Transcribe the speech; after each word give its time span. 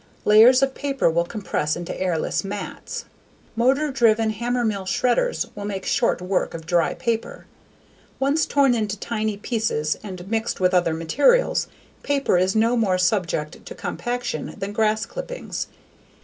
Layers 0.25 0.63
of 0.63 0.73
paper 0.73 1.11
will 1.11 1.25
compress 1.25 1.75
into 1.75 1.95
airless 2.01 2.43
mats. 2.43 3.05
Motor 3.55 3.91
driven 3.91 4.31
hammermill 4.31 4.85
shredders 4.87 5.45
will 5.55 5.65
make 5.65 5.85
short 5.85 6.23
work 6.23 6.55
of 6.55 6.65
dry 6.65 6.95
paper. 6.95 7.45
Once 8.19 8.47
torn 8.47 8.73
into 8.73 8.97
tiny 8.99 9.37
pieces 9.37 9.99
and 10.01 10.27
mixed 10.27 10.59
with 10.59 10.73
other 10.73 10.95
materials, 10.95 11.67
paper 12.01 12.39
is 12.39 12.55
no 12.55 12.75
more 12.75 12.97
subject 12.97 13.63
to 13.63 13.75
compaction 13.75 14.55
than 14.57 14.73
grass 14.73 15.05
clippings. 15.05 15.67